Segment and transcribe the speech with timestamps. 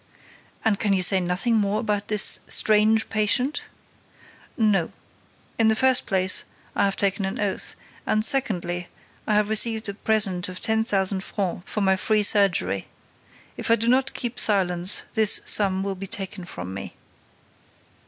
[0.65, 3.61] "And can you say nothing more about this strange patient?"
[4.57, 4.91] "No.
[5.59, 6.43] In the first place,
[6.75, 7.75] I have taken an oath;
[8.07, 8.87] and, secondly,
[9.27, 12.87] I have received a present of ten thousand francs for my free surgery.
[13.57, 16.95] If I do not keep silence, this sum will be taken from me."